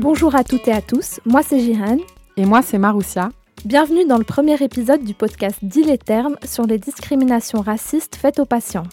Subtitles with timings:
[0.00, 1.98] Bonjour à toutes et à tous, moi c'est Jihan.
[2.38, 3.28] Et moi c'est Maroussia.
[3.66, 8.38] Bienvenue dans le premier épisode du podcast Dit les termes sur les discriminations racistes faites
[8.38, 8.86] aux patients.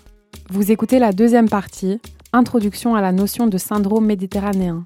[0.50, 2.02] Vous écoutez la deuxième partie,
[2.34, 4.84] Introduction à la notion de syndrome méditerranéen.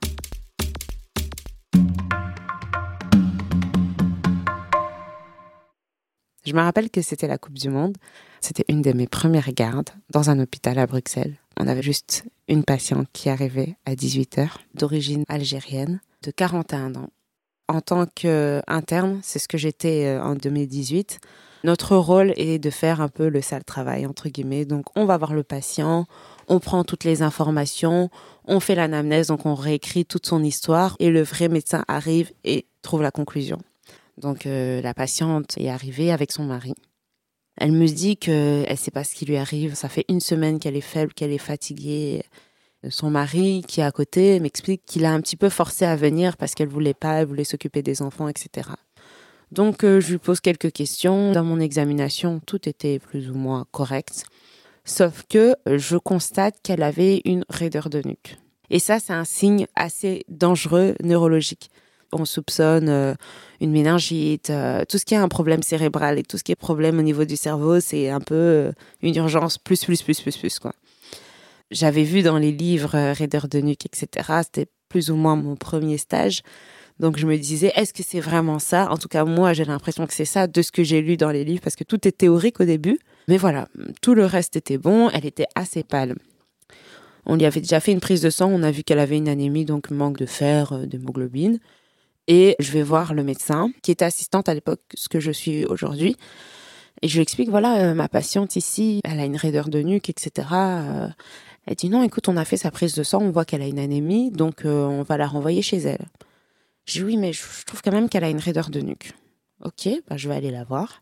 [6.45, 7.97] Je me rappelle que c'était la Coupe du Monde.
[8.41, 11.37] C'était une de mes premières gardes dans un hôpital à Bruxelles.
[11.59, 17.09] On avait juste une patiente qui arrivait à 18h, d'origine algérienne, de 41 ans.
[17.67, 21.19] En tant qu'interne, c'est ce que j'étais euh, en 2018.
[21.63, 24.65] Notre rôle est de faire un peu le sale travail, entre guillemets.
[24.65, 26.05] Donc, on va voir le patient,
[26.47, 28.09] on prend toutes les informations,
[28.45, 32.65] on fait l'anamnèse, donc on réécrit toute son histoire et le vrai médecin arrive et
[32.81, 33.59] trouve la conclusion.
[34.17, 36.73] Donc, euh, la patiente est arrivée avec son mari.
[37.57, 39.75] Elle me dit que elle sait pas ce qui lui arrive.
[39.75, 42.23] Ça fait une semaine qu'elle est faible, qu'elle est fatiguée.
[42.89, 46.35] Son mari, qui est à côté, m'explique qu'il a un petit peu forcé à venir
[46.35, 48.69] parce qu'elle voulait pas, elle voulait s'occuper des enfants, etc.
[49.51, 51.31] Donc, euh, je lui pose quelques questions.
[51.31, 54.23] Dans mon examination, tout était plus ou moins correct.
[54.83, 58.37] Sauf que je constate qu'elle avait une raideur de nuque.
[58.71, 61.69] Et ça, c'est un signe assez dangereux neurologique.
[62.13, 63.13] On soupçonne euh,
[63.59, 66.55] une méningite, euh, tout ce qui est un problème cérébral et tout ce qui est
[66.55, 70.59] problème au niveau du cerveau, c'est un peu une urgence plus, plus, plus, plus, plus,
[70.59, 70.73] quoi.
[71.71, 74.41] J'avais vu dans les livres raideur de nuque, etc.
[74.43, 76.41] C'était plus ou moins mon premier stage.
[76.99, 78.91] Donc je me disais, est-ce que c'est vraiment ça?
[78.91, 81.31] En tout cas, moi, j'ai l'impression que c'est ça de ce que j'ai lu dans
[81.31, 82.99] les livres, parce que tout est théorique au début.
[83.27, 83.67] Mais voilà,
[84.01, 85.09] tout le reste était bon.
[85.09, 86.15] Elle était assez pâle.
[87.25, 88.51] On lui avait déjà fait une prise de sang.
[88.51, 91.59] On a vu qu'elle avait une anémie, donc manque de fer, euh, d'hémoglobine.
[92.27, 95.65] Et je vais voir le médecin, qui était assistante à l'époque, ce que je suis
[95.65, 96.15] aujourd'hui.
[97.01, 100.09] Et je lui explique, voilà, euh, ma patiente ici, elle a une raideur de nuque,
[100.09, 100.47] etc.
[100.51, 101.07] Euh,
[101.67, 103.67] elle dit, non, écoute, on a fait sa prise de sang, on voit qu'elle a
[103.67, 106.07] une anémie, donc on va la renvoyer chez elle.
[106.85, 109.13] Je dis oui, mais je trouve quand même qu'elle a une raideur de nuque.
[109.63, 111.01] Ok, bah, je vais aller la voir.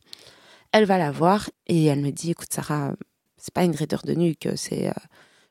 [0.71, 2.93] Elle va la voir et elle me dit, écoute Sarah,
[3.37, 4.89] c'est pas une raideur de nuque, c'est...
[4.89, 4.93] Euh,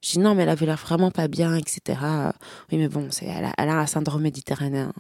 [0.01, 1.99] je dis non, mais elle avait l'air vraiment pas bien, etc.
[2.71, 4.93] Oui, mais bon, c'est, elle, a, elle a un syndrome méditerranéen.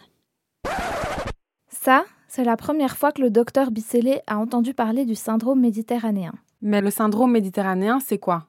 [1.68, 6.32] Ça, c'est la première fois que le docteur Bisselé a entendu parler du syndrome méditerranéen.
[6.62, 8.48] Mais le syndrome méditerranéen, c'est quoi?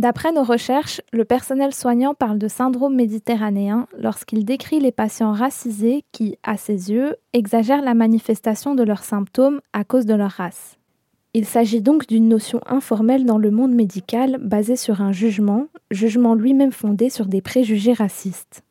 [0.00, 6.06] D'après nos recherches, le personnel soignant parle de syndrome méditerranéen lorsqu'il décrit les patients racisés
[6.10, 10.78] qui, à ses yeux, exagèrent la manifestation de leurs symptômes à cause de leur race.
[11.34, 16.34] Il s'agit donc d'une notion informelle dans le monde médical basée sur un jugement, jugement
[16.34, 18.62] lui-même fondé sur des préjugés racistes.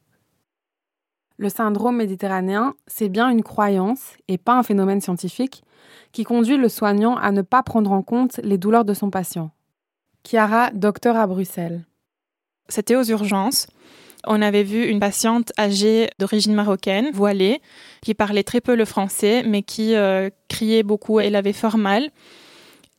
[1.37, 5.63] Le syndrome méditerranéen, c'est bien une croyance et pas un phénomène scientifique
[6.11, 9.51] qui conduit le soignant à ne pas prendre en compte les douleurs de son patient.
[10.23, 11.85] Chiara, docteur à Bruxelles.
[12.67, 13.67] C'était aux urgences.
[14.27, 17.61] On avait vu une patiente âgée d'origine marocaine, voilée,
[18.01, 21.19] qui parlait très peu le français, mais qui euh, criait beaucoup.
[21.19, 22.09] Elle avait fort mal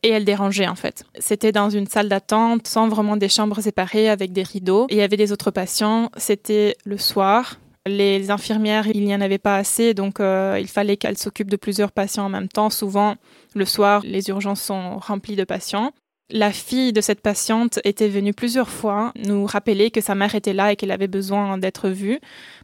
[0.03, 1.03] et elle dérangeait en fait.
[1.19, 4.87] C'était dans une salle d'attente sans vraiment des chambres séparées avec des rideaux.
[4.89, 6.09] Et il y avait des autres patients.
[6.17, 7.59] C'était le soir.
[7.85, 11.55] Les infirmières, il n'y en avait pas assez, donc euh, il fallait qu'elles s'occupent de
[11.55, 12.69] plusieurs patients en même temps.
[12.69, 13.15] Souvent,
[13.55, 15.91] le soir, les urgences sont remplies de patients.
[16.33, 20.53] La fille de cette patiente était venue plusieurs fois nous rappeler que sa mère était
[20.53, 22.19] là et qu'elle avait besoin d'être vue.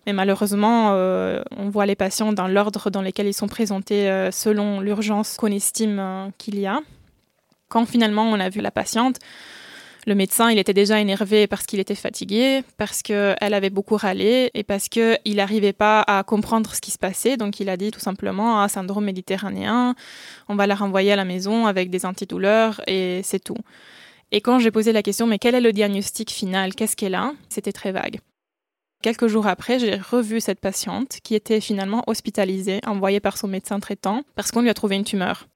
[0.06, 4.32] Mais malheureusement, euh, on voit les patients dans l'ordre dans lequel ils sont présentés euh,
[4.32, 6.80] selon l'urgence qu'on estime euh, qu'il y a.
[7.68, 9.18] Quand finalement on a vu la patiente,
[10.08, 14.50] le médecin, il était déjà énervé parce qu'il était fatigué, parce qu'elle avait beaucoup râlé
[14.54, 17.36] et parce qu'il n'arrivait pas à comprendre ce qui se passait.
[17.36, 19.96] Donc il a dit tout simplement ah, syndrome méditerranéen,
[20.48, 23.58] on va la renvoyer à la maison avec des antidouleurs et c'est tout.
[24.32, 26.74] Et quand j'ai posé la question, mais quel est le diagnostic final?
[26.74, 27.34] Qu'est-ce qu'elle a?
[27.50, 28.20] C'était très vague.
[29.04, 33.82] Quelques jours après, j'ai revu cette patiente qui était finalement hospitalisée, envoyée par son médecin
[33.82, 35.48] traitant, parce qu'on lui a trouvé une tumeur.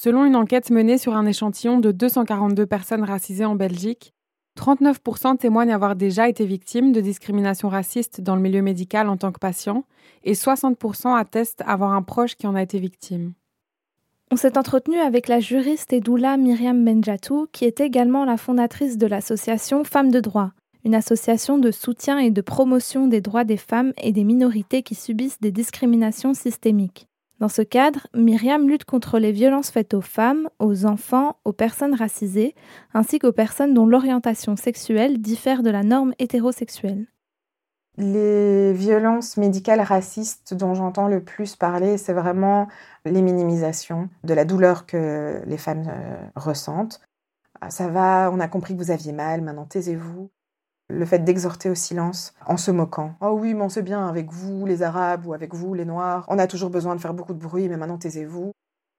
[0.00, 4.14] Selon une enquête menée sur un échantillon de 242 personnes racisées en Belgique,
[4.56, 9.32] 39% témoignent avoir déjà été victimes de discrimination raciste dans le milieu médical en tant
[9.32, 9.82] que patient
[10.22, 13.32] et 60% attestent avoir un proche qui en a été victime.
[14.30, 18.98] On s'est entretenu avec la juriste et doula Myriam Benjatou, qui est également la fondatrice
[18.98, 20.52] de l'association Femmes de droit,
[20.84, 24.94] une association de soutien et de promotion des droits des femmes et des minorités qui
[24.94, 27.07] subissent des discriminations systémiques.
[27.38, 31.94] Dans ce cadre, Myriam lutte contre les violences faites aux femmes, aux enfants, aux personnes
[31.94, 32.56] racisées,
[32.94, 37.06] ainsi qu'aux personnes dont l'orientation sexuelle diffère de la norme hétérosexuelle.
[37.96, 42.68] Les violences médicales racistes dont j'entends le plus parler, c'est vraiment
[43.04, 47.00] les minimisations de la douleur que les femmes euh, ressentent.
[47.60, 50.30] Ah, ça va, on a compris que vous aviez mal, maintenant taisez-vous.
[50.90, 53.14] Le fait d'exhorter au silence en se moquant.
[53.20, 56.24] Oh oui, mais on sait bien, avec vous, les Arabes, ou avec vous, les Noirs,
[56.28, 58.52] on a toujours besoin de faire beaucoup de bruit, mais maintenant taisez-vous.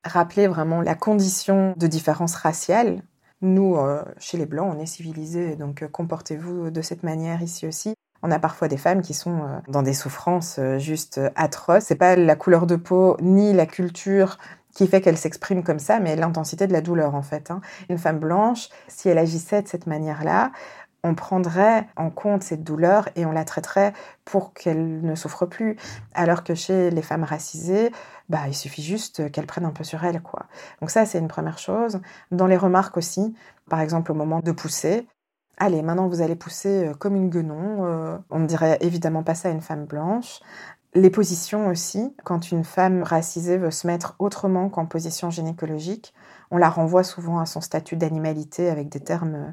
[0.05, 3.01] Rappeler vraiment la condition de différence raciale.
[3.41, 7.65] Nous, euh, chez les Blancs, on est civilisés, donc euh, comportez-vous de cette manière ici
[7.65, 7.95] aussi.
[8.21, 11.85] On a parfois des femmes qui sont euh, dans des souffrances juste atroces.
[11.85, 14.37] C'est pas la couleur de peau ni la culture
[14.75, 17.51] qui fait qu'elle s'exprime comme ça, mais l'intensité de la douleur en fait.
[17.51, 17.61] Hein.
[17.89, 20.51] Une femme blanche, si elle agissait de cette manière-là,
[21.03, 23.93] on prendrait en compte cette douleur et on la traiterait
[24.25, 25.77] pour qu'elle ne souffre plus.
[26.13, 27.91] Alors que chez les femmes racisées,
[28.27, 30.21] bah, il suffit juste qu'elles prennent un peu sur elles.
[30.21, 30.45] Quoi.
[30.81, 32.01] Donc ça, c'est une première chose.
[32.31, 33.33] Dans les remarques aussi,
[33.69, 35.07] par exemple au moment de pousser,
[35.61, 37.85] Allez, maintenant vous allez pousser euh, comme une guenon.
[37.85, 40.39] Euh, on ne dirait évidemment pas ça à une femme blanche.
[40.95, 46.13] Les positions aussi, quand une femme racisée veut se mettre autrement qu'en position gynécologique,
[46.49, 49.51] on la renvoie souvent à son statut d'animalité avec des termes euh,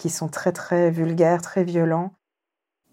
[0.00, 2.14] qui sont très très vulgaires, très violents.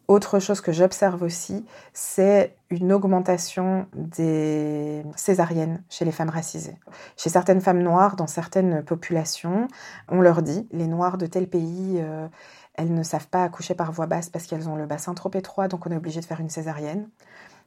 [0.09, 6.77] Autre chose que j'observe aussi, c'est une augmentation des césariennes chez les femmes racisées.
[7.15, 9.69] Chez certaines femmes noires, dans certaines populations,
[10.09, 12.27] on leur dit, les noirs de tel pays, euh,
[12.73, 15.69] elles ne savent pas accoucher par voie basse parce qu'elles ont le bassin trop étroit,
[15.69, 17.07] donc on est obligé de faire une césarienne.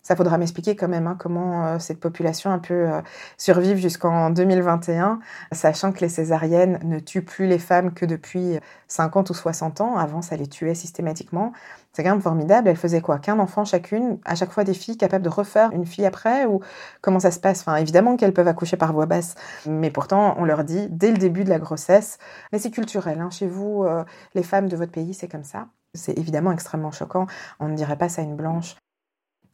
[0.02, 3.02] Ça faudra m'expliquer quand même hein, comment euh, cette population un peu euh,
[3.36, 5.20] survive jusqu'en 2021,
[5.52, 8.58] sachant que les césariennes ne tuent plus les femmes que depuis
[8.88, 9.96] 50 ou 60 ans.
[9.96, 11.52] Avant, ça les tuait systématiquement.
[11.92, 12.68] C'est quand même formidable.
[12.68, 13.18] Elles faisaient quoi?
[13.18, 16.46] Qu'un enfant chacune, à chaque fois des filles capables de refaire une fille après?
[16.46, 16.60] Ou
[17.00, 17.60] comment ça se passe?
[17.60, 19.34] Enfin, évidemment qu'elles peuvent accoucher par voie basse,
[19.66, 22.18] mais pourtant, on leur dit dès le début de la grossesse,
[22.52, 23.20] mais c'est culturel.
[23.20, 23.30] Hein.
[23.30, 24.04] Chez vous, euh,
[24.34, 25.68] les femmes de votre pays, c'est comme ça.
[25.94, 27.26] C'est évidemment extrêmement choquant.
[27.58, 28.76] On ne dirait pas ça à une blanche.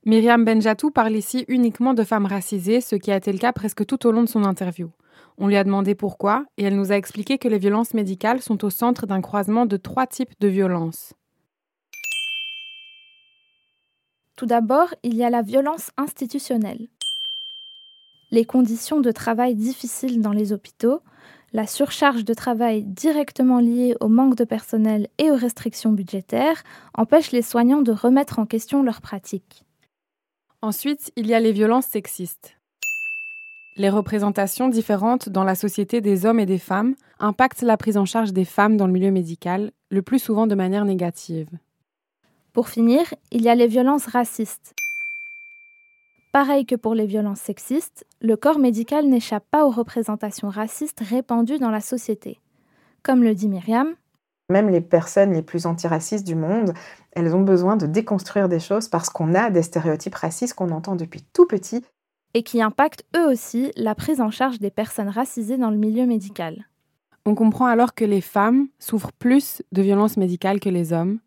[0.08, 3.84] Myriam Benjatou parle ici uniquement de femmes racisées, ce qui a été le cas presque
[3.84, 4.92] tout au long de son interview.
[5.36, 8.64] On lui a demandé pourquoi, et elle nous a expliqué que les violences médicales sont
[8.64, 11.12] au centre d'un croisement de trois types de violences.
[14.36, 16.86] Tout d'abord, il y a la violence institutionnelle.
[18.30, 21.00] Les conditions de travail difficiles dans les hôpitaux,
[21.52, 26.62] la surcharge de travail directement liée au manque de personnel et aux restrictions budgétaires
[26.94, 29.65] empêchent les soignants de remettre en question leurs pratiques.
[30.62, 32.56] Ensuite, il y a les violences sexistes.
[33.76, 38.06] Les représentations différentes dans la société des hommes et des femmes impactent la prise en
[38.06, 41.50] charge des femmes dans le milieu médical, le plus souvent de manière négative.
[42.54, 44.74] Pour finir, il y a les violences racistes.
[46.32, 51.58] Pareil que pour les violences sexistes, le corps médical n'échappe pas aux représentations racistes répandues
[51.58, 52.38] dans la société.
[53.02, 53.94] Comme le dit Myriam,
[54.48, 56.72] même les personnes les plus antiracistes du monde,
[57.12, 60.96] elles ont besoin de déconstruire des choses parce qu'on a des stéréotypes racistes qu'on entend
[60.96, 61.84] depuis tout petit.
[62.34, 66.06] Et qui impactent eux aussi la prise en charge des personnes racisées dans le milieu
[66.06, 66.68] médical.
[67.24, 71.18] On comprend alors que les femmes souffrent plus de violences médicales que les hommes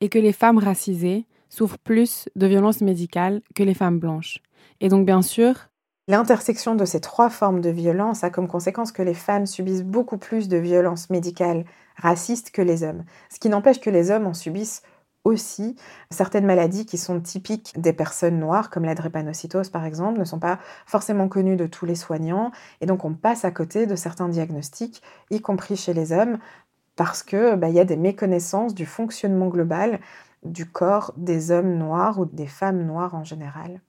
[0.00, 4.40] et que les femmes racisées souffrent plus de violences médicales que les femmes blanches.
[4.80, 5.68] Et donc bien sûr,
[6.08, 10.18] L'intersection de ces trois formes de violence a comme conséquence que les femmes subissent beaucoup
[10.18, 11.64] plus de violences médicales
[11.96, 13.04] racistes que les hommes.
[13.28, 14.82] Ce qui n'empêche que les hommes en subissent
[15.24, 15.74] aussi.
[16.10, 20.38] Certaines maladies qui sont typiques des personnes noires, comme la drépanocytose par exemple, ne sont
[20.38, 22.52] pas forcément connues de tous les soignants.
[22.80, 26.38] Et donc on passe à côté de certains diagnostics, y compris chez les hommes,
[26.94, 30.00] parce qu'il bah, y a des méconnaissances du fonctionnement global
[30.44, 33.80] du corps des hommes noirs ou des femmes noires en général.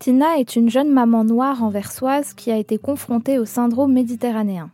[0.00, 4.70] Tina est une jeune maman noire anversoise qui a été confrontée au syndrome méditerranéen.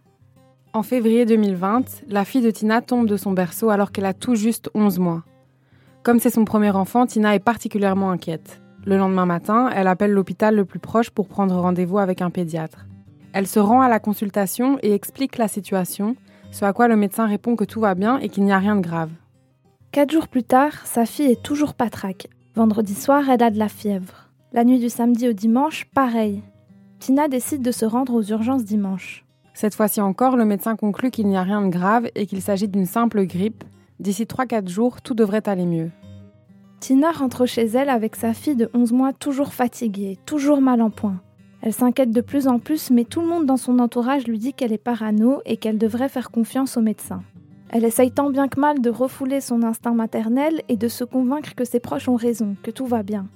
[0.73, 4.37] En février 2020, la fille de Tina tombe de son berceau alors qu'elle a tout
[4.37, 5.25] juste 11 mois.
[6.05, 8.63] Comme c'est son premier enfant, Tina est particulièrement inquiète.
[8.85, 12.87] Le lendemain matin, elle appelle l'hôpital le plus proche pour prendre rendez-vous avec un pédiatre.
[13.33, 16.15] Elle se rend à la consultation et explique la situation,
[16.53, 18.77] ce à quoi le médecin répond que tout va bien et qu'il n'y a rien
[18.77, 19.11] de grave.
[19.91, 22.29] Quatre jours plus tard, sa fille est toujours patraque.
[22.55, 24.26] Vendredi soir, elle a de la fièvre.
[24.57, 26.43] La nuit du samedi au dimanche, pareil.
[26.99, 29.27] Tina décide de se rendre aux urgences dimanche.
[29.53, 32.67] Cette fois-ci encore, le médecin conclut qu'il n'y a rien de grave et qu'il s'agit
[32.67, 33.65] d'une simple grippe.
[34.01, 35.91] D'ici 3-4 jours, tout devrait aller mieux.
[36.81, 40.89] Tina rentre chez elle avec sa fille de 11 mois toujours fatiguée, toujours mal en
[40.89, 41.21] point.
[41.61, 44.55] Elle s'inquiète de plus en plus, mais tout le monde dans son entourage lui dit
[44.55, 47.23] qu'elle est parano et qu'elle devrait faire confiance au médecin.
[47.69, 51.55] Elle essaye tant bien que mal de refouler son instinct maternel et de se convaincre
[51.55, 53.27] que ses proches ont raison, que tout va bien.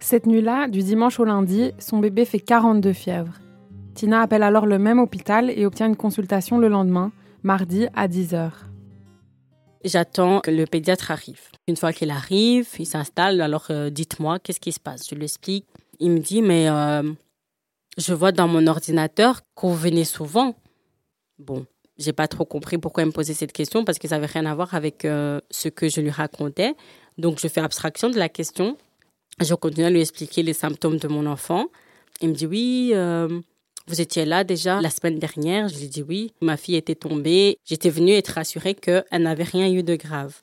[0.00, 3.34] Cette nuit-là, du dimanche au lundi, son bébé fait 42 fièvres.
[3.94, 8.50] Tina appelle alors le même hôpital et obtient une consultation le lendemain, mardi à 10h.
[9.84, 11.40] J'attends que le pédiatre arrive.
[11.68, 13.40] Une fois qu'il arrive, il s'installe.
[13.42, 15.08] Alors, euh, dites-moi, qu'est-ce qui se passe?
[15.08, 15.66] Je lui explique.
[16.00, 17.02] Il me dit, mais euh,
[17.98, 20.54] je vois dans mon ordinateur qu'on venait souvent.
[21.38, 21.66] Bon,
[21.98, 24.46] j'ai pas trop compris pourquoi il me posait cette question parce que ça avait rien
[24.46, 26.74] à voir avec euh, ce que je lui racontais.
[27.18, 28.78] Donc, je fais abstraction de la question.
[29.40, 31.66] Je continue à lui expliquer les symptômes de mon enfant.
[32.20, 32.92] Il me dit, oui,
[33.90, 36.32] vous étiez là déjà la semaine dernière Je lui dit oui.
[36.40, 37.58] Ma fille était tombée.
[37.64, 40.42] J'étais venue être rassurée qu'elle n'avait rien eu de grave.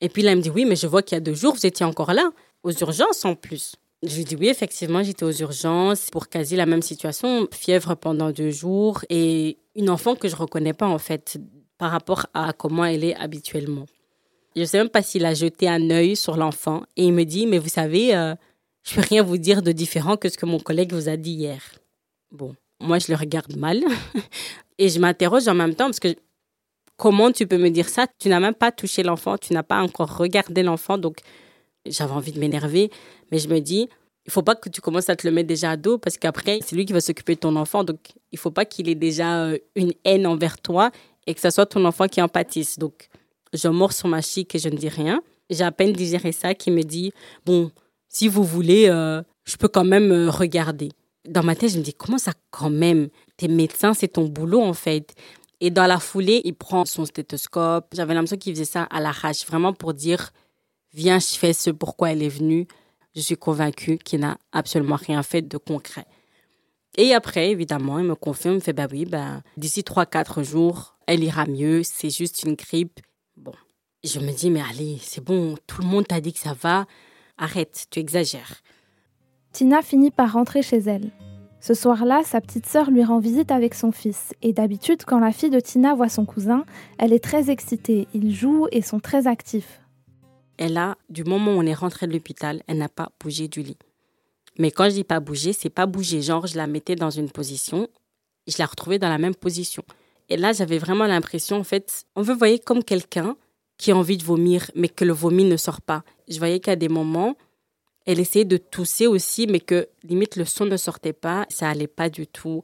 [0.00, 1.54] Et puis là, il me dit oui, mais je vois qu'il y a deux jours,
[1.54, 2.30] vous étiez encore là,
[2.62, 3.76] aux urgences en plus.
[4.02, 8.32] Je lui dis oui, effectivement, j'étais aux urgences pour quasi la même situation, fièvre pendant
[8.32, 11.38] deux jours et une enfant que je reconnais pas en fait
[11.76, 13.86] par rapport à comment elle est habituellement.
[14.56, 17.24] Je ne sais même pas s'il a jeté un œil sur l'enfant et il me
[17.24, 18.34] dit mais vous savez, euh,
[18.82, 21.32] je peux rien vous dire de différent que ce que mon collègue vous a dit
[21.32, 21.62] hier.
[22.32, 23.82] Bon, moi, je le regarde mal.
[24.78, 26.14] et je m'interroge en même temps parce que
[26.96, 28.06] comment tu peux me dire ça?
[28.18, 30.96] Tu n'as même pas touché l'enfant, tu n'as pas encore regardé l'enfant.
[30.96, 31.18] Donc,
[31.86, 32.90] j'avais envie de m'énerver.
[33.30, 33.88] Mais je me dis,
[34.26, 36.60] il faut pas que tu commences à te le mettre déjà à dos parce qu'après,
[36.64, 37.84] c'est lui qui va s'occuper de ton enfant.
[37.84, 37.98] Donc,
[38.32, 40.90] il faut pas qu'il ait déjà euh, une haine envers toi
[41.26, 42.78] et que ce soit ton enfant qui en pâtisse.
[42.78, 43.09] Donc,
[43.52, 45.22] je mords sur ma chic et je ne dis rien.
[45.48, 47.12] J'ai à peine digéré ça qui me dit,
[47.44, 47.70] bon,
[48.08, 50.90] si vous voulez, euh, je peux quand même euh, regarder
[51.28, 53.08] dans ma tête, je me dis, comment ça quand même?
[53.36, 55.14] T'es médecin, c'est ton boulot en fait.
[55.60, 57.86] Et dans la foulée, il prend son stéthoscope.
[57.92, 60.30] J'avais l'impression qu'il faisait ça à l'arrache, vraiment pour dire,
[60.94, 62.66] viens, je fais ce pourquoi elle est venue.
[63.14, 66.06] Je suis convaincue qu'il n'a absolument rien fait de concret.
[66.96, 71.22] Et après, évidemment, il me confirme, il fait, bah oui, bah, d'ici 3-4 jours, elle
[71.22, 73.00] ira mieux, c'est juste une grippe.
[74.02, 76.86] Je me dis, mais allez, c'est bon, tout le monde t'a dit que ça va,
[77.36, 78.62] arrête, tu exagères.
[79.52, 81.10] Tina finit par rentrer chez elle.
[81.60, 85.32] Ce soir-là, sa petite sœur lui rend visite avec son fils, et d'habitude, quand la
[85.32, 86.64] fille de Tina voit son cousin,
[86.98, 89.82] elle est très excitée, ils jouent et sont très actifs.
[90.56, 93.60] Elle a, du moment où on est rentré de l'hôpital, elle n'a pas bougé du
[93.60, 93.78] lit.
[94.58, 97.30] Mais quand je dis pas bouger, c'est pas bouger, genre je la mettais dans une
[97.30, 97.86] position,
[98.46, 99.82] je la retrouvais dans la même position.
[100.30, 103.36] Et là, j'avais vraiment l'impression, en fait, on veut voyez comme quelqu'un
[103.80, 106.04] qui a envie de vomir, mais que le vomi ne sort pas.
[106.28, 107.34] Je voyais qu'à des moments,
[108.04, 111.86] elle essayait de tousser aussi, mais que limite le son ne sortait pas, ça allait
[111.86, 112.60] pas du tout.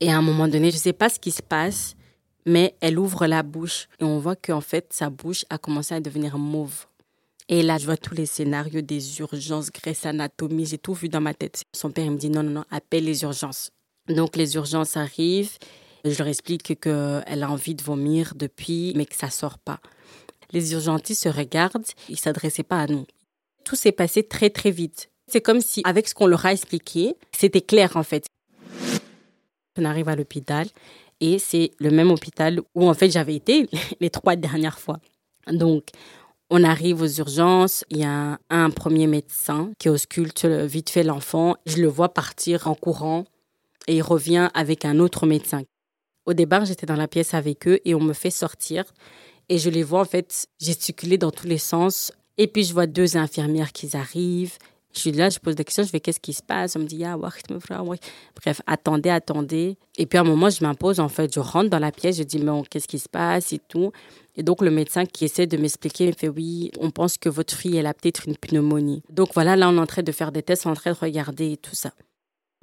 [0.00, 1.96] Et à un moment donné, je sais pas ce qui se passe,
[2.44, 6.00] mais elle ouvre la bouche et on voit qu'en fait sa bouche a commencé à
[6.00, 6.84] devenir mauve.
[7.48, 11.20] Et là, je vois tous les scénarios des urgences, graisse anatomie, j'ai tout vu dans
[11.22, 11.62] ma tête.
[11.72, 13.70] Son père me dit non, non, non, appelle les urgences.
[14.08, 15.56] Donc les urgences arrivent.
[16.04, 19.80] Je leur explique qu'elle a envie de vomir depuis, mais que ça sort pas.
[20.52, 23.06] Les urgentistes se regardent, ils s'adressaient pas à nous
[23.66, 25.10] tout s'est passé très très vite.
[25.28, 28.26] C'est comme si, avec ce qu'on leur a expliqué, c'était clair en fait.
[29.76, 30.68] On arrive à l'hôpital
[31.20, 33.68] et c'est le même hôpital où en fait j'avais été
[34.00, 35.00] les trois dernières fois.
[35.50, 35.88] Donc,
[36.48, 41.56] on arrive aux urgences, il y a un, premier médecin qui ausculte vite fait l'enfant.
[41.66, 43.24] Je le vois partir en courant
[43.88, 45.62] et il revient avec un autre médecin.
[46.24, 48.84] Au départ, j'étais dans la pièce avec eux et on me fait sortir
[49.48, 52.86] et je les vois en fait gesticuler dans tous les sens et puis, je vois
[52.86, 54.58] deux infirmières qui arrivent.
[54.92, 56.74] Je suis là, je pose des questions, je fais qu'est-ce qui se passe?
[56.74, 59.76] On me dit, ah, bref, attendez, attendez.
[59.98, 62.22] Et puis à un moment, je m'impose, en fait, je rentre dans la pièce, je
[62.22, 63.92] dis, mais qu'est-ce qui se passe et tout.
[64.36, 67.54] Et donc le médecin qui essaie de m'expliquer me fait, oui, on pense que votre
[67.54, 69.02] fille, elle a peut-être une pneumonie.
[69.10, 70.92] Donc voilà, là, on est en train de faire des tests, on est en train
[70.92, 71.92] de regarder et tout ça.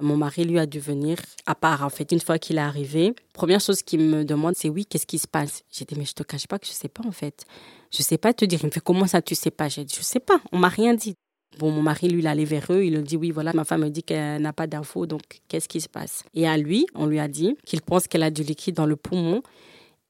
[0.04, 3.14] Mon mari, lui, a dû venir, à part, en fait, une fois qu'il est arrivé.
[3.32, 5.62] Première chose qu'il me demande, c'est oui, qu'est-ce qui se passe?
[5.72, 7.46] J'ai dit, mais je te cache pas que je sais pas, en fait.
[7.90, 8.60] Je sais pas te dire.
[8.62, 9.68] Il me fait, comment ça, tu sais pas?
[9.68, 11.14] J'ai dit, je sais pas, on m'a rien dit.
[11.58, 12.84] Bon, mon mari, lui, il allait vers eux.
[12.84, 15.68] Il a dit, oui, voilà, ma femme me dit qu'elle n'a pas d'infos, donc qu'est-ce
[15.68, 16.22] qui se passe?
[16.34, 18.96] Et à lui, on lui a dit qu'il pense qu'elle a du liquide dans le
[18.96, 19.42] poumon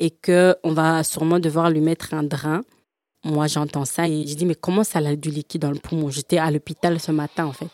[0.00, 2.62] et qu'on va sûrement devoir lui mettre un drain.
[3.24, 5.78] Moi, j'entends ça et je dis, mais comment ça, elle a du liquide dans le
[5.78, 6.10] poumon?
[6.10, 7.70] J'étais à l'hôpital ce matin, en fait.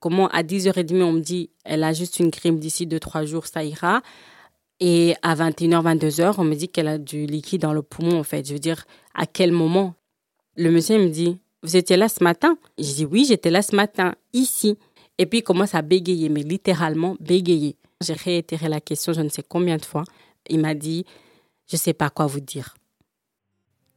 [0.00, 3.64] Comment à 10h30, on me dit, elle a juste une grippe d'ici 2-3 jours, ça
[3.64, 4.02] ira.
[4.80, 8.22] Et à 21h, 22h, on me dit qu'elle a du liquide dans le poumon, en
[8.22, 8.46] fait.
[8.46, 9.94] Je veux dire, à quel moment?
[10.56, 12.56] Le monsieur me dit, vous étiez là ce matin?
[12.78, 14.76] Je dis, oui, j'étais là ce matin, ici.
[15.18, 17.76] Et puis, il commence à bégayer, mais littéralement bégayer.
[18.00, 20.04] J'ai réitéré la question je ne sais combien de fois.
[20.48, 21.04] Il m'a dit,
[21.68, 22.76] je ne sais pas quoi vous dire.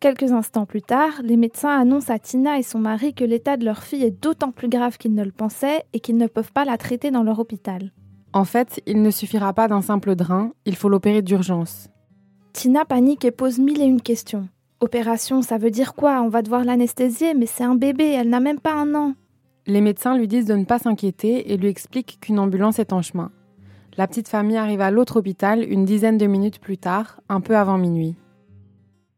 [0.01, 3.63] Quelques instants plus tard, les médecins annoncent à Tina et son mari que l'état de
[3.63, 6.65] leur fille est d'autant plus grave qu'ils ne le pensaient et qu'ils ne peuvent pas
[6.65, 7.91] la traiter dans leur hôpital.
[8.33, 11.87] En fait, il ne suffira pas d'un simple drain, il faut l'opérer d'urgence.
[12.51, 14.49] Tina panique et pose mille et une questions.
[14.79, 16.23] Opération, ça veut dire quoi?
[16.23, 19.13] On va devoir l'anesthésier, mais c'est un bébé, elle n'a même pas un an.
[19.67, 23.03] Les médecins lui disent de ne pas s'inquiéter et lui expliquent qu'une ambulance est en
[23.03, 23.29] chemin.
[23.97, 27.55] La petite famille arrive à l'autre hôpital une dizaine de minutes plus tard, un peu
[27.55, 28.15] avant minuit.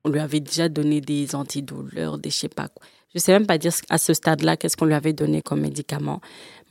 [0.04, 2.86] On lui avait déjà donné des antidouleurs, des je sais pas quoi.
[3.14, 6.20] Je sais même pas dire à ce stade-là qu'est-ce qu'on lui avait donné comme médicament.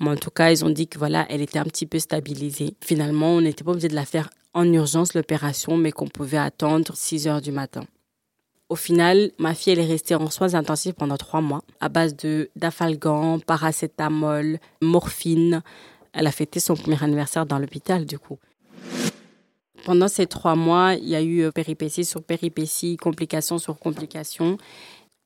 [0.00, 2.74] Mais en tout cas, ils ont dit que voilà, elle était un petit peu stabilisée.
[2.80, 6.94] Finalement, on n'était pas obligé de la faire en urgence, l'opération, mais qu'on pouvait attendre
[6.94, 7.84] 6 heures du matin.
[8.68, 12.50] Au final, ma fille, est restée en soins intensifs pendant trois mois, à base de
[12.56, 15.62] d'afalgan, paracétamol, morphine.
[16.12, 18.38] Elle a fêté son premier anniversaire dans l'hôpital, du coup.
[19.84, 24.56] Pendant ces trois mois, il y a eu euh, péripéties sur péripéties, complications sur complications.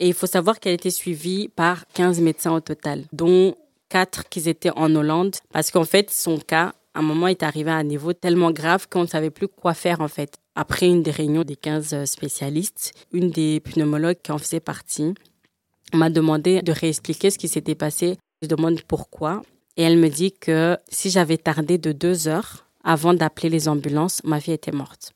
[0.00, 3.54] Et il faut savoir qu'elle était suivie par 15 médecins au total, dont
[3.90, 7.70] 4 qui étaient en Hollande, parce qu'en fait, son cas, à un moment, est arrivé
[7.70, 10.36] à un niveau tellement grave qu'on ne savait plus quoi faire, en fait.
[10.54, 15.14] Après une des réunions des 15 spécialistes, une des pneumologues qui en faisait partie
[15.92, 18.16] m'a demandé de réexpliquer ce qui s'était passé.
[18.42, 19.42] Je demande pourquoi.
[19.76, 24.22] Et elle me dit que si j'avais tardé de deux heures avant d'appeler les ambulances,
[24.22, 25.12] ma fille était morte.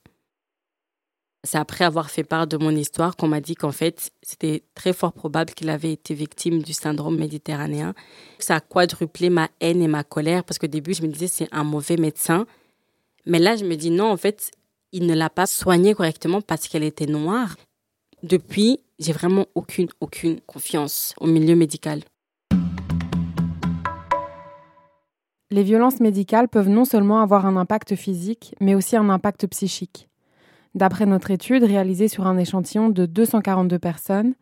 [1.44, 4.92] C'est après avoir fait part de mon histoire qu'on m'a dit qu'en fait, c'était très
[4.92, 7.94] fort probable qu'il avait été victime du syndrome méditerranéen.
[8.40, 11.48] Ça a quadruplé ma haine et ma colère parce qu'au début, je me disais c'est
[11.52, 12.44] un mauvais médecin.
[13.24, 14.50] Mais là, je me dis non, en fait,
[14.92, 17.56] il ne l'a pas soignée correctement parce qu'elle était noire.
[18.24, 22.02] Depuis, j'ai vraiment aucune, aucune confiance au milieu médical.
[25.52, 30.08] Les violences médicales peuvent non seulement avoir un impact physique, mais aussi un impact psychique.
[30.76, 34.34] D'après notre étude réalisée sur un échantillon de 242 personnes,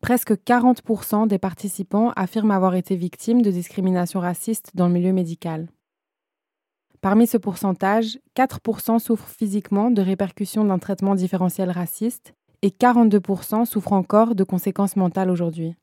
[0.00, 5.68] presque 40% des participants affirment avoir été victimes de discrimination raciste dans le milieu médical.
[7.02, 13.92] Parmi ce pourcentage, 4% souffrent physiquement de répercussions d'un traitement différentiel raciste et 42% souffrent
[13.92, 15.74] encore de conséquences mentales aujourd'hui.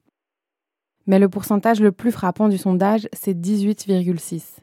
[1.06, 4.62] Mais le pourcentage le plus frappant du sondage, c'est 18,6.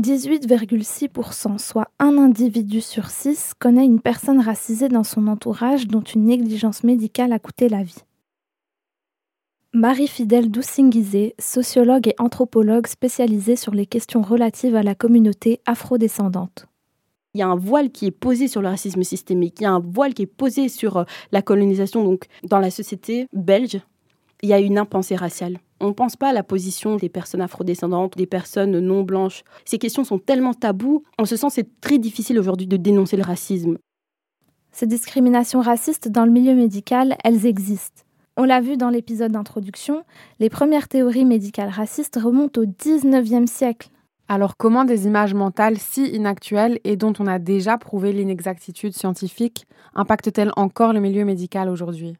[0.00, 6.24] 18,6%, soit un individu sur six, connaît une personne racisée dans son entourage dont une
[6.24, 8.04] négligence médicale a coûté la vie.
[9.74, 16.66] Marie-Fidèle Doussingizé, sociologue et anthropologue spécialisée sur les questions relatives à la communauté afrodescendante.
[17.34, 19.72] Il y a un voile qui est posé sur le racisme systémique, il y a
[19.72, 22.02] un voile qui est posé sur euh, la colonisation.
[22.02, 23.80] Donc, dans la société belge,
[24.42, 25.58] il y a une impensée raciale.
[25.80, 29.44] On ne pense pas à la position des personnes afrodescendantes, des personnes non blanches.
[29.64, 31.04] Ces questions sont tellement taboues.
[31.18, 33.78] En ce sens, c'est très difficile aujourd'hui de dénoncer le racisme.
[34.72, 38.02] Ces discriminations racistes dans le milieu médical, elles existent.
[38.36, 40.04] On l'a vu dans l'épisode d'introduction,
[40.38, 43.88] les premières théories médicales racistes remontent au 19e siècle.
[44.28, 49.66] Alors comment des images mentales si inactuelles et dont on a déjà prouvé l'inexactitude scientifique
[49.94, 52.16] impactent-elles encore le milieu médical aujourd'hui?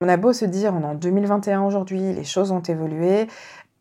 [0.00, 3.26] On a beau se dire, on est en 2021 aujourd'hui, les choses ont évolué,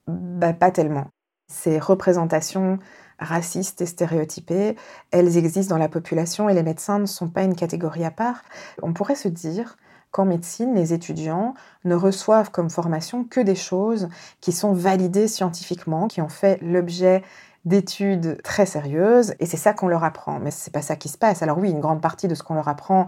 [0.08, 1.08] bah, pas tellement.
[1.48, 2.80] Ces représentations
[3.20, 4.76] racistes et stéréotypées,
[5.12, 8.44] elles existent dans la population et les médecins ne sont pas une catégorie à part.
[8.82, 9.78] On pourrait se dire
[10.12, 11.54] qu'en médecine, les étudiants
[11.84, 14.10] ne reçoivent comme formation que des choses
[14.42, 17.24] qui sont validées scientifiquement, qui ont fait l'objet
[17.66, 20.40] d'études très sérieuses, et c'est ça qu'on leur apprend.
[20.40, 21.42] Mais c'est pas ça qui se passe.
[21.42, 23.08] Alors oui, une grande partie de ce qu'on leur apprend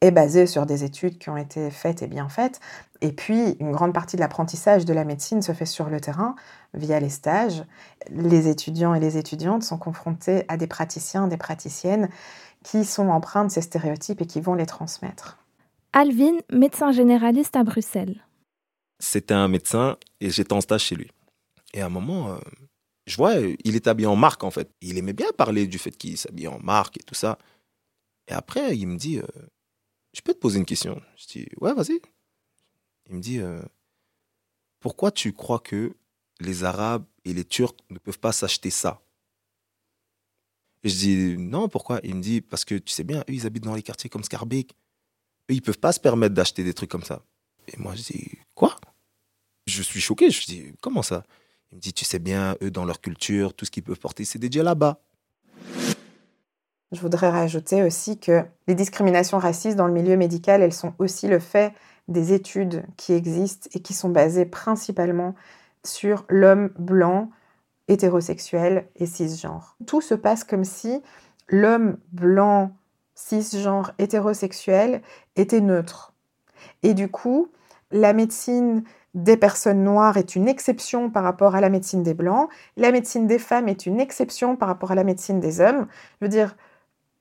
[0.00, 2.60] est basée sur des études qui ont été faites et bien faites.
[3.00, 6.36] Et puis, une grande partie de l'apprentissage de la médecine se fait sur le terrain,
[6.72, 7.64] via les stages.
[8.10, 12.08] Les étudiants et les étudiantes sont confrontés à des praticiens, des praticiennes
[12.62, 15.38] qui sont empreints de ces stéréotypes et qui vont les transmettre.
[15.92, 18.24] Alvin, médecin généraliste à Bruxelles.
[18.98, 21.10] C'était un médecin et j'étais en stage chez lui.
[21.72, 22.38] Et à un moment, euh,
[23.06, 24.70] je vois, il est habillé en marque en fait.
[24.80, 27.38] Il aimait bien parler du fait qu'il s'habillait en marque et tout ça.
[28.28, 29.26] Et après, il me dit, euh,
[30.14, 32.00] je peux te poser une question Je dis, ouais, vas-y.
[33.10, 33.60] Il me dit, euh,
[34.80, 35.94] pourquoi tu crois que
[36.40, 39.02] les Arabes et les Turcs ne peuvent pas s'acheter ça?
[40.84, 42.00] Je dis, non, pourquoi?
[42.04, 44.22] Il me dit, parce que tu sais bien, eux, ils habitent dans les quartiers comme
[44.22, 44.72] Scarbeck.
[45.50, 47.24] Eux, ils peuvent pas se permettre d'acheter des trucs comme ça.
[47.68, 48.76] Et moi, je dis, quoi?
[49.66, 50.30] Je suis choqué.
[50.30, 51.24] Je dis, comment ça?
[51.72, 54.24] Il me dit, tu sais bien, eux, dans leur culture, tout ce qu'ils peuvent porter,
[54.24, 55.03] c'est des là-bas.
[56.92, 61.26] Je voudrais rajouter aussi que les discriminations racistes dans le milieu médical, elles sont aussi
[61.26, 61.72] le fait
[62.08, 65.34] des études qui existent et qui sont basées principalement
[65.84, 67.30] sur l'homme blanc,
[67.88, 69.76] hétérosexuel et cisgenre.
[69.86, 71.02] Tout se passe comme si
[71.48, 72.72] l'homme blanc,
[73.14, 75.02] cisgenre, hétérosexuel
[75.36, 76.14] était neutre.
[76.82, 77.48] Et du coup,
[77.90, 82.48] la médecine des personnes noires est une exception par rapport à la médecine des blancs,
[82.76, 85.86] la médecine des femmes est une exception par rapport à la médecine des hommes.
[86.20, 86.56] Je veux dire,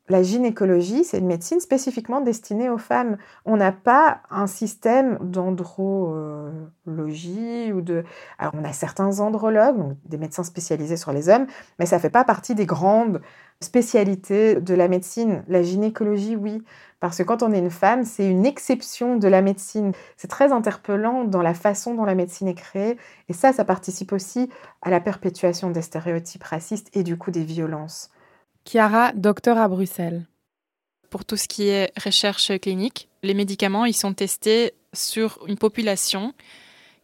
[0.09, 3.17] la gynécologie, c'est une médecine spécifiquement destinée aux femmes.
[3.45, 8.03] On n'a pas un système d'andrologie ou de...
[8.37, 11.47] Alors, on a certains andrologues, des médecins spécialisés sur les hommes,
[11.79, 13.21] mais ça ne fait pas partie des grandes
[13.61, 15.45] spécialités de la médecine.
[15.47, 16.65] La gynécologie, oui,
[16.99, 19.93] Parce que quand on est une femme, c'est une exception de la médecine.
[20.17, 22.97] C'est très interpellant dans la façon dont la médecine est créée.
[23.29, 24.49] Et ça, ça participe aussi
[24.81, 28.09] à la perpétuation des stéréotypes racistes et du coup des violences.
[28.65, 30.25] Chiara, docteur à Bruxelles.
[31.09, 36.33] Pour tout ce qui est recherche clinique, les médicaments, ils sont testés sur une population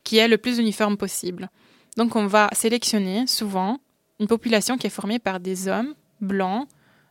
[0.04, 1.50] qui est le plus uniforme possible.
[1.98, 3.80] Donc on va sélectionner souvent
[4.20, 6.68] une population qui est formée par des hommes blancs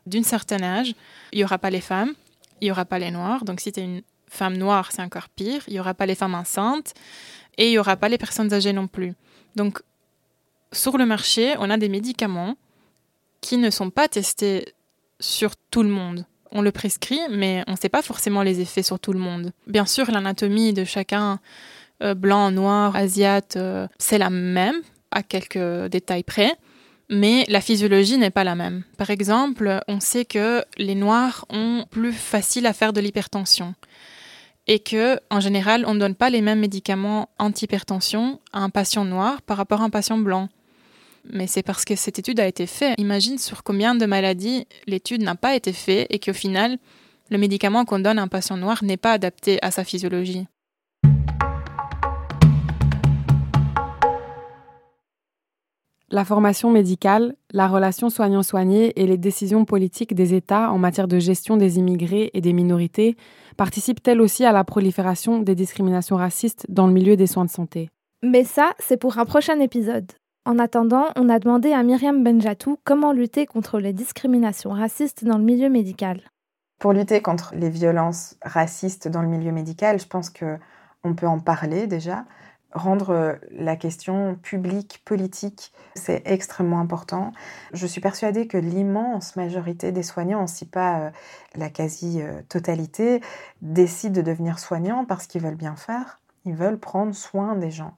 [0.07, 0.95] d'une certaine âge.
[1.33, 2.15] Il n'y aura pas les femmes,
[2.61, 3.45] il n'y aura pas les noirs.
[3.45, 5.63] Donc si tu es une femme noire, c'est encore pire.
[5.69, 6.95] Il n'y aura pas les femmes enceintes
[7.59, 9.13] et il n'y aura pas les personnes âgées non plus.
[9.57, 9.83] Donc
[10.73, 12.57] sur le marché, on a des médicaments
[13.41, 14.75] qui ne sont pas testés
[15.21, 16.25] sur tout le monde.
[16.51, 19.53] On le prescrit, mais on ne sait pas forcément les effets sur tout le monde.
[19.67, 21.41] Bien sûr, l'anatomie de chacun,
[22.03, 26.53] euh, blanc, noir, asiate, euh, c'est la même, à quelques détails près
[27.09, 28.85] mais la physiologie n'est pas la même.
[28.97, 33.75] Par exemple, on sait que les noirs ont plus facile à faire de l'hypertension
[34.67, 39.05] et que en général, on ne donne pas les mêmes médicaments anti-hypertension à un patient
[39.05, 40.49] noir par rapport à un patient blanc.
[41.31, 42.95] Mais c'est parce que cette étude a été faite.
[42.99, 46.79] Imagine sur combien de maladies l'étude n'a pas été faite et qu'au final,
[47.31, 50.47] le médicament qu'on donne à un patient noir n'est pas adapté à sa physiologie.
[56.11, 61.19] La formation médicale, la relation soignant-soigné et les décisions politiques des États en matière de
[61.19, 63.15] gestion des immigrés et des minorités
[63.59, 67.91] participent-elles aussi à la prolifération des discriminations racistes dans le milieu des soins de santé
[68.23, 70.11] Mais ça, c'est pour un prochain épisode.
[70.49, 75.37] En attendant, on a demandé à Myriam Benjatou comment lutter contre les discriminations racistes dans
[75.37, 76.23] le milieu médical.
[76.79, 80.57] Pour lutter contre les violences racistes dans le milieu médical, je pense que
[81.05, 82.25] on peut en parler déjà
[82.73, 87.33] rendre euh, la question publique, politique, c'est extrêmement important.
[87.75, 91.11] Je suis persuadée que l'immense majorité des soignants, si pas euh,
[91.57, 93.21] la quasi-totalité,
[93.61, 97.95] décident de devenir soignants parce qu'ils veulent bien faire, ils veulent prendre soin des gens.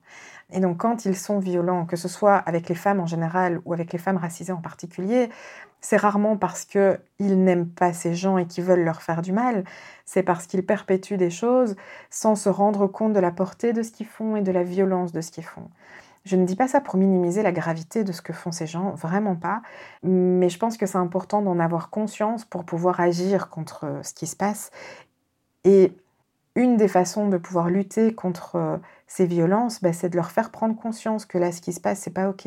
[0.52, 3.72] Et donc quand ils sont violents, que ce soit avec les femmes en général ou
[3.72, 5.30] avec les femmes racisées en particulier,
[5.80, 6.98] c'est rarement parce qu'ils
[7.44, 9.64] n'aiment pas ces gens et qu'ils veulent leur faire du mal,
[10.04, 11.76] c'est parce qu'ils perpétuent des choses
[12.10, 15.12] sans se rendre compte de la portée de ce qu'ils font et de la violence
[15.12, 15.70] de ce qu'ils font.
[16.24, 18.90] Je ne dis pas ça pour minimiser la gravité de ce que font ces gens,
[18.90, 19.62] vraiment pas,
[20.02, 24.26] mais je pense que c'est important d'en avoir conscience pour pouvoir agir contre ce qui
[24.26, 24.70] se passe.
[25.64, 25.94] Et
[26.61, 30.51] une des façons de pouvoir lutter contre euh, ces violences, bah, c'est de leur faire
[30.51, 32.46] prendre conscience que là, ce qui se passe, c'est pas ok,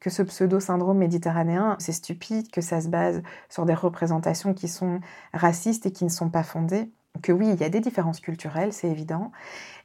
[0.00, 5.00] que ce pseudo-syndrome méditerranéen, c'est stupide, que ça se base sur des représentations qui sont
[5.34, 6.90] racistes et qui ne sont pas fondées.
[7.22, 9.30] Que oui, il y a des différences culturelles, c'est évident,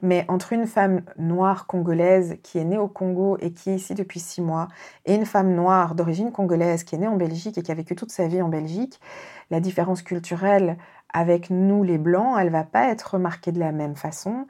[0.02, 3.94] mais entre une femme noire congolaise qui est née au Congo et qui est ici
[3.96, 4.68] depuis six mois,
[5.06, 7.96] et une femme noire d'origine congolaise qui est née en Belgique et qui a vécu
[7.96, 9.02] toute sa vie en Belgique,
[9.50, 10.78] la différence culturelle
[11.14, 14.48] avec nous les blancs, elle va pas être remarquée de la même façon.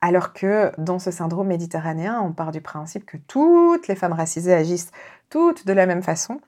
[0.00, 4.54] Alors que dans ce syndrome méditerranéen, on part du principe que toutes les femmes racisées
[4.54, 4.92] agissent
[5.30, 6.40] toutes de la même façon.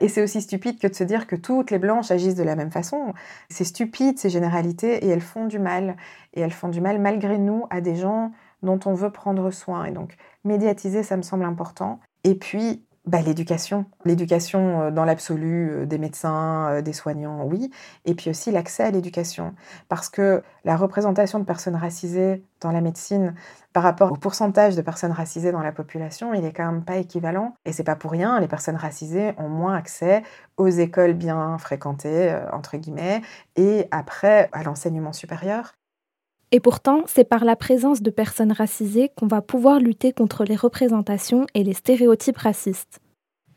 [0.00, 2.56] Et c'est aussi stupide que de se dire que toutes les blanches agissent de la
[2.56, 3.14] même façon.
[3.48, 5.96] C'est stupide ces généralités et elles font du mal.
[6.34, 9.84] Et elles font du mal malgré nous à des gens dont on veut prendre soin.
[9.84, 12.00] Et donc médiatiser, ça me semble important.
[12.24, 13.86] Et puis bah, l'éducation.
[14.04, 17.70] L'éducation euh, dans l'absolu euh, des médecins, euh, des soignants, oui.
[18.04, 19.54] Et puis aussi l'accès à l'éducation.
[19.88, 23.36] Parce que la représentation de personnes racisées dans la médecine
[23.72, 26.96] par rapport au pourcentage de personnes racisées dans la population, il est quand même pas
[26.96, 27.54] équivalent.
[27.64, 30.24] Et c'est pas pour rien, les personnes racisées ont moins accès
[30.56, 33.20] aux écoles bien fréquentées, entre guillemets,
[33.56, 35.74] et après à l'enseignement supérieur.
[36.52, 40.56] Et pourtant, c'est par la présence de personnes racisées qu'on va pouvoir lutter contre les
[40.56, 43.00] représentations et les stéréotypes racistes.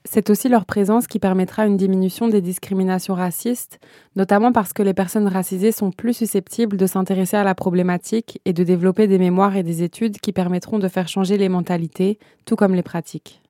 [0.05, 3.79] C'est aussi leur présence qui permettra une diminution des discriminations racistes,
[4.15, 8.53] notamment parce que les personnes racisées sont plus susceptibles de s'intéresser à la problématique et
[8.53, 12.55] de développer des mémoires et des études qui permettront de faire changer les mentalités, tout
[12.55, 13.41] comme les pratiques.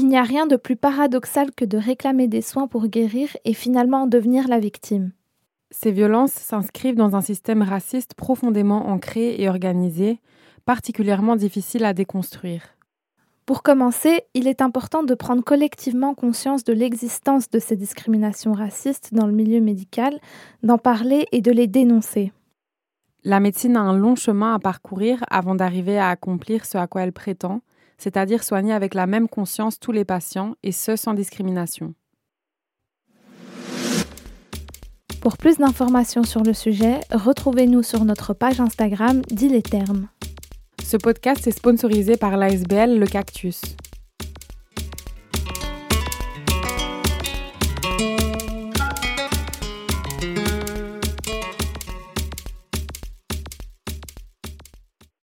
[0.00, 3.52] Il n'y a rien de plus paradoxal que de réclamer des soins pour guérir et
[3.52, 5.12] finalement en devenir la victime.
[5.70, 10.18] Ces violences s'inscrivent dans un système raciste profondément ancré et organisé,
[10.64, 12.62] particulièrement difficile à déconstruire.
[13.44, 19.12] Pour commencer, il est important de prendre collectivement conscience de l'existence de ces discriminations racistes
[19.12, 20.18] dans le milieu médical,
[20.62, 22.32] d'en parler et de les dénoncer.
[23.22, 27.02] La médecine a un long chemin à parcourir avant d'arriver à accomplir ce à quoi
[27.02, 27.60] elle prétend,
[28.00, 31.94] c'est-à-dire soigner avec la même conscience tous les patients, et ce sans discrimination.
[35.20, 40.08] Pour plus d'informations sur le sujet, retrouvez-nous sur notre page Instagram Dis les termes.
[40.82, 43.60] Ce podcast est sponsorisé par l'ASBL Le Cactus.